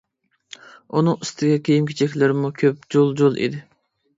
[1.01, 3.63] ئۇنىڭ ئۈستىگە كىيىم-كېچەكلىرىمۇ كۆپ جۇل-جۇل ئىدى.